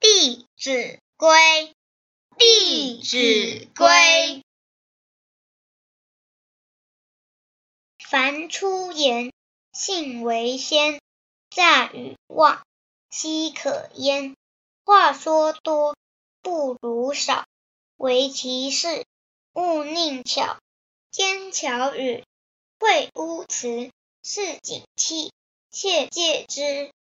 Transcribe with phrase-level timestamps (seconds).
[0.00, 1.28] 弟子规》
[2.38, 3.86] 《弟子规》：
[7.98, 9.32] 凡出言，
[9.72, 11.00] 信为先；
[11.50, 12.64] 诈与妄，
[13.10, 14.36] 奚可焉？
[14.84, 15.96] 话说多，
[16.42, 17.44] 不如少。
[17.96, 19.04] 唯其事，
[19.54, 20.60] 勿佞巧。
[21.10, 22.22] 奸巧语，
[22.78, 23.90] 秽污词，
[24.22, 25.32] 市井气，
[25.72, 26.92] 切戒之。